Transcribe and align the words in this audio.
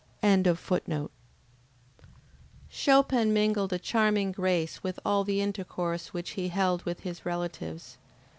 ]Chopin 2.69 3.31
mingled 3.31 3.71
a 3.71 3.77
charming 3.77 4.31
grace 4.31 4.81
with 4.81 4.99
all 5.05 5.23
the 5.23 5.41
intercourse 5.41 6.11
which 6.11 6.31
he 6.31 6.47
held 6.47 6.81
with 6.85 7.01
his 7.01 7.23
relatives. 7.23 7.99